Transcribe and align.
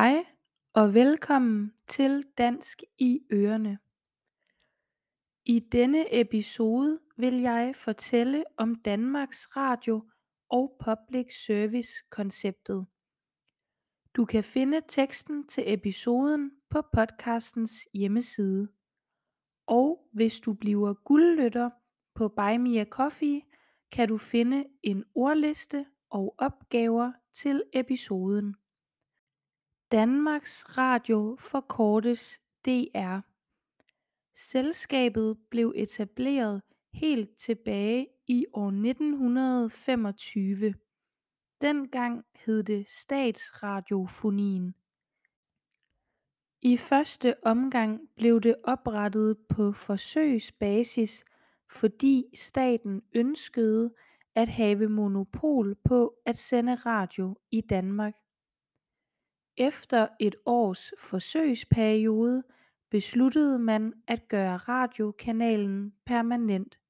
Hej 0.00 0.24
og 0.72 0.94
velkommen 0.94 1.74
til 1.86 2.22
Dansk 2.38 2.82
i 2.98 3.20
Ørene. 3.32 3.78
I 5.44 5.58
denne 5.58 6.20
episode 6.20 7.00
vil 7.16 7.34
jeg 7.40 7.72
fortælle 7.76 8.44
om 8.56 8.74
Danmarks 8.74 9.56
Radio 9.56 10.10
og 10.48 10.76
Public 10.84 11.44
Service 11.46 11.90
konceptet. 12.10 12.86
Du 14.16 14.24
kan 14.24 14.44
finde 14.44 14.80
teksten 14.88 15.48
til 15.48 15.64
episoden 15.66 16.50
på 16.70 16.82
podcastens 16.92 17.88
hjemmeside. 17.94 18.68
Og 19.66 20.08
hvis 20.12 20.40
du 20.40 20.52
bliver 20.52 20.94
guldlytter 20.94 21.70
på 22.14 22.28
Buy 22.28 22.56
Me 22.56 22.80
a 22.80 22.84
Coffee, 22.84 23.42
kan 23.92 24.08
du 24.08 24.18
finde 24.18 24.64
en 24.82 25.04
ordliste 25.14 25.86
og 26.10 26.34
opgaver 26.38 27.12
til 27.32 27.62
episoden. 27.72 28.56
Danmarks 29.92 30.78
Radio 30.78 31.36
forkortes 31.40 32.40
DR. 32.66 33.20
Selskabet 34.34 35.38
blev 35.50 35.72
etableret 35.76 36.62
helt 36.92 37.36
tilbage 37.36 38.08
i 38.26 38.46
år 38.52 38.66
1925. 38.66 40.74
Dengang 41.60 42.24
hed 42.46 42.62
det 42.62 42.88
Statsradiofonien. 42.88 44.74
I 46.62 46.76
første 46.76 47.34
omgang 47.42 48.00
blev 48.16 48.40
det 48.40 48.54
oprettet 48.64 49.38
på 49.48 49.72
forsøgsbasis, 49.72 51.24
fordi 51.70 52.24
staten 52.34 53.02
ønskede 53.14 53.94
at 54.34 54.48
have 54.48 54.88
monopol 54.88 55.74
på 55.74 56.14
at 56.26 56.36
sende 56.36 56.74
radio 56.74 57.36
i 57.50 57.60
Danmark. 57.60 58.14
Efter 59.56 60.08
et 60.20 60.34
års 60.46 60.92
forsøgsperiode 60.98 62.42
besluttede 62.90 63.58
man 63.58 63.92
at 64.06 64.28
gøre 64.28 64.56
radiokanalen 64.56 65.94
permanent. 66.06 66.80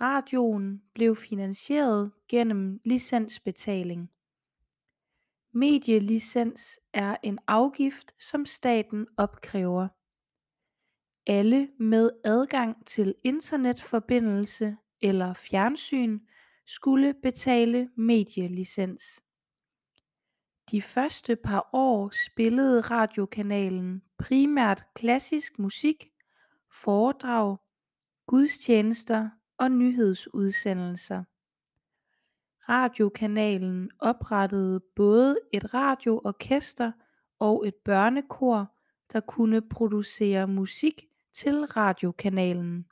Radioen 0.00 0.82
blev 0.94 1.16
finansieret 1.16 2.12
gennem 2.28 2.80
licensbetaling. 2.84 4.10
Medielicens 5.52 6.80
er 6.92 7.16
en 7.22 7.38
afgift 7.46 8.14
som 8.24 8.46
staten 8.46 9.06
opkræver. 9.16 9.88
Alle 11.26 11.68
med 11.78 12.10
adgang 12.24 12.86
til 12.86 13.14
internetforbindelse 13.24 14.76
eller 15.00 15.34
fjernsyn 15.34 16.20
skulle 16.66 17.14
betale 17.22 17.90
medielicens. 17.96 19.23
De 20.74 20.82
første 20.82 21.36
par 21.36 21.70
år 21.72 22.10
spillede 22.26 22.80
radiokanalen 22.80 24.02
primært 24.18 24.86
klassisk 24.94 25.58
musik, 25.58 26.12
foredrag, 26.70 27.56
gudstjenester 28.26 29.30
og 29.58 29.70
nyhedsudsendelser. 29.70 31.24
Radiokanalen 32.68 33.90
oprettede 33.98 34.80
både 34.80 35.38
et 35.52 35.74
radioorkester 35.74 36.92
og 37.38 37.68
et 37.68 37.74
børnekor 37.74 38.74
der 39.12 39.20
kunne 39.20 39.62
producere 39.62 40.48
musik 40.48 41.04
til 41.32 41.64
radiokanalen. 41.64 42.86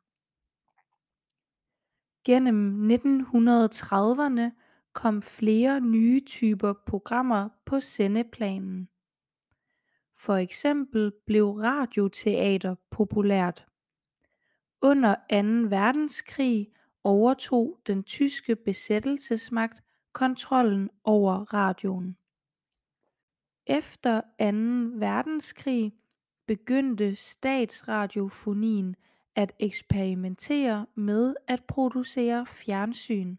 Gennem 2.25 2.91
1930'erne 2.91 4.62
kom 4.93 5.23
flere 5.23 5.81
nye 5.81 6.21
typer 6.21 6.73
programmer 6.73 7.49
på 7.65 7.81
sendeplanen. 7.81 8.89
For 10.17 10.35
eksempel 10.35 11.13
blev 11.27 11.51
radioteater 11.51 12.75
populært. 12.91 13.67
Under 14.81 15.15
2. 15.15 15.37
verdenskrig 15.77 16.73
overtog 17.05 17.81
den 17.87 18.05
tyske 18.05 18.57
besættelsesmagt 18.57 19.83
kontrollen 20.13 20.91
over 21.05 21.55
radioen. 21.55 22.17
Efter 23.67 24.21
2. 24.21 24.27
verdenskrig 24.99 25.95
begyndte 26.47 27.17
Statsradiofonien 27.17 28.97
at 29.35 29.53
eksperimentere 29.59 30.87
med 30.95 31.35
at 31.47 31.65
producere 31.65 32.47
fjernsyn. 32.47 33.37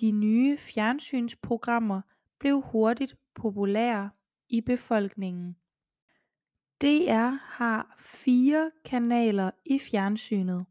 De 0.00 0.10
nye 0.10 0.56
fjernsynsprogrammer 0.56 2.00
blev 2.38 2.60
hurtigt 2.60 3.16
populære 3.34 4.10
i 4.48 4.60
befolkningen. 4.60 5.56
DR 6.82 7.30
har 7.30 7.96
fire 7.98 8.70
kanaler 8.84 9.50
i 9.64 9.78
fjernsynet. 9.78 10.66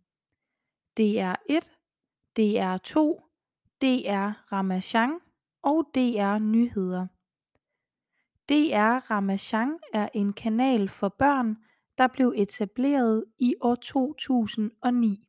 DR1, 1.00 1.66
DR2, 2.40 2.96
DR 3.82 4.52
Ramasjang 4.52 5.22
og 5.62 5.90
DR 5.96 6.38
Nyheder. 6.40 7.08
DR 8.50 9.12
Ramasjang 9.12 9.80
er 9.94 10.10
en 10.14 10.34
kanal 10.34 10.90
for 10.90 11.10
børn, 11.10 11.58
der 11.98 12.08
blev 12.08 12.34
etableret 12.38 13.26
i 13.40 13.56
år 13.62 13.76
2009. 13.76 15.28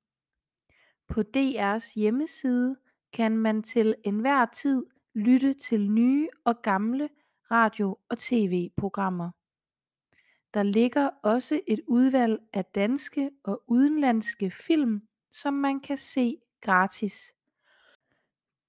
På 1.08 1.22
DRs 1.22 1.94
hjemmeside 1.94 2.76
kan 3.14 3.36
man 3.36 3.62
til 3.62 3.94
enhver 4.04 4.46
tid 4.46 4.86
lytte 5.14 5.52
til 5.52 5.90
nye 5.90 6.28
og 6.44 6.62
gamle 6.62 7.08
radio- 7.50 7.98
og 8.08 8.18
tv-programmer. 8.18 9.30
Der 10.54 10.62
ligger 10.62 11.10
også 11.22 11.60
et 11.66 11.80
udvalg 11.86 12.38
af 12.52 12.64
danske 12.64 13.30
og 13.44 13.62
udenlandske 13.66 14.50
film, 14.50 15.08
som 15.30 15.54
man 15.54 15.80
kan 15.80 15.98
se 15.98 16.36
gratis. 16.60 17.34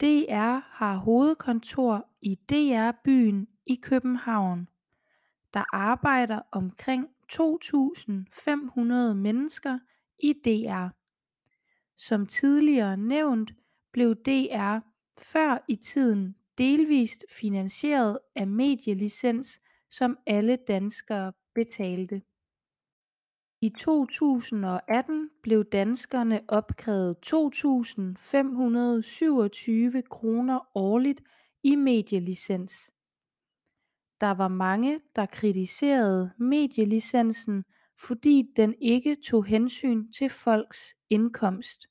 DR 0.01 0.59
har 0.59 0.95
hovedkontor 0.95 2.09
i 2.21 2.35
DR 2.35 2.91
Byen 3.03 3.47
i 3.65 3.75
København. 3.75 4.67
Der 5.53 5.75
arbejder 5.75 6.39
omkring 6.51 7.07
2500 7.29 9.15
mennesker 9.15 9.79
i 10.19 10.33
DR. 10.33 10.87
Som 11.95 12.25
tidligere 12.25 12.97
nævnt 12.97 13.53
blev 13.95 14.15
DR 14.15 14.79
før 15.17 15.65
i 15.67 15.75
tiden 15.75 16.35
delvist 16.57 17.25
finansieret 17.29 18.19
af 18.35 18.47
medielicens 18.47 19.61
som 19.89 20.17
alle 20.27 20.55
danskere 20.55 21.33
betalte. 21.53 22.21
I 23.61 23.69
2018 23.79 25.29
blev 25.43 25.65
danskerne 25.65 26.41
opkrævet 26.47 27.19
2527 27.19 30.01
kroner 30.01 30.77
årligt 30.77 31.21
i 31.63 31.75
medielicens. 31.75 32.91
Der 34.21 34.31
var 34.31 34.47
mange 34.47 34.99
der 35.15 35.25
kritiserede 35.25 36.31
medielicensen 36.37 37.63
fordi 37.99 38.51
den 38.55 38.75
ikke 38.81 39.15
tog 39.15 39.45
hensyn 39.45 40.11
til 40.11 40.29
folks 40.29 40.95
indkomst. 41.09 41.87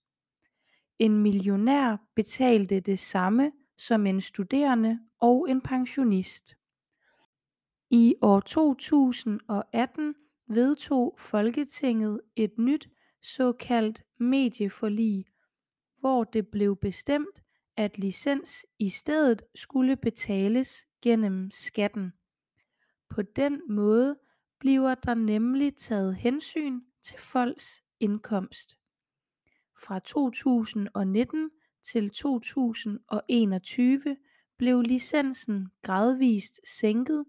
En 0.99 1.19
millionær 1.19 1.97
betalte 2.15 2.81
det 2.81 2.99
samme 2.99 3.53
som 3.78 4.06
en 4.06 4.21
studerende 4.21 5.00
og 5.21 5.50
en 5.50 5.60
pensionist. 5.60 6.55
I 7.91 8.15
år 8.22 8.41
2018 8.41 10.15
vedtog 10.49 11.16
Folketinget 11.19 12.21
et 12.37 12.59
nyt 12.59 12.88
såkaldt 13.22 14.03
medieforlig, 14.19 15.24
hvor 15.98 16.24
det 16.24 16.48
blev 16.48 16.77
bestemt 16.77 17.42
at 17.77 17.98
licens 17.98 18.66
i 18.78 18.89
stedet 18.89 19.42
skulle 19.54 19.97
betales 19.97 20.86
gennem 21.03 21.51
skatten. 21.51 22.13
På 23.10 23.22
den 23.22 23.60
måde 23.69 24.19
bliver 24.59 24.95
der 24.95 25.15
nemlig 25.15 25.77
taget 25.77 26.16
hensyn 26.16 26.80
til 27.03 27.19
folks 27.19 27.83
indkomst. 28.01 28.78
Fra 29.82 29.98
2019 29.98 31.50
til 31.82 32.10
2021 32.10 34.16
blev 34.59 34.80
licensen 34.80 35.68
gradvist 35.82 36.60
sænket 36.78 37.24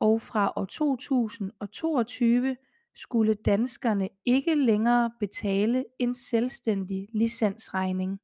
og 0.00 0.22
fra 0.22 0.52
år 0.56 0.64
2022 0.64 2.56
skulle 2.94 3.34
danskerne 3.34 4.08
ikke 4.24 4.54
længere 4.54 5.10
betale 5.20 5.84
en 5.98 6.14
selvstændig 6.14 7.08
licensregning. 7.12 8.20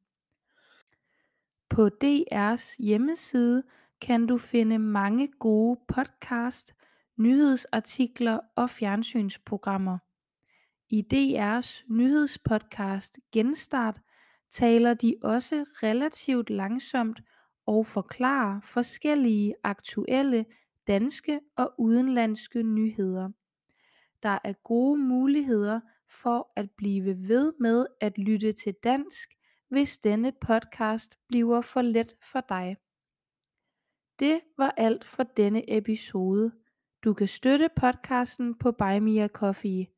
På 1.71 1.89
DRs 1.89 2.75
hjemmeside 2.75 3.63
kan 4.01 4.27
du 4.27 4.39
finde 4.39 4.79
mange 4.79 5.29
gode 5.29 5.81
podcast, 5.89 6.75
nyhedsartikler 7.17 8.41
og 8.57 8.71
fjernsynsprogrammer. 8.71 9.99
I 10.91 11.03
DRs 11.03 11.85
nyhedspodcast 11.89 13.19
Genstart 13.33 14.01
taler 14.51 14.95
de 14.95 15.15
også 15.23 15.65
relativt 15.83 16.51
langsomt 16.51 17.21
og 17.67 17.87
forklarer 17.87 18.61
forskellige 18.61 19.55
aktuelle 19.65 20.47
danske 20.87 21.41
og 21.57 21.75
udenlandske 21.79 22.63
nyheder. 22.63 23.31
Der 24.23 24.39
er 24.45 24.53
gode 24.53 25.01
muligheder 25.01 25.81
for 26.09 26.53
at 26.57 26.71
blive 26.71 27.29
ved 27.29 27.53
med 27.61 27.87
at 28.01 28.19
lytte 28.19 28.53
til 28.53 28.75
dansk, 28.85 29.31
hvis 29.69 29.99
denne 29.99 30.33
podcast 30.41 31.19
bliver 31.29 31.61
for 31.61 31.83
let 31.83 32.15
for 32.33 32.41
dig. 32.49 32.77
Det 34.19 34.41
var 34.59 34.75
alt 34.77 35.05
for 35.05 35.23
denne 35.23 35.77
episode. 35.77 36.53
Du 37.05 37.15
kan 37.15 37.29
støtte 37.29 37.69
podcasten 37.77 38.55
på 38.59 38.73
Buy 38.73 38.99
Me 38.99 39.23
a 39.23 39.29
Coffee. 39.29 39.98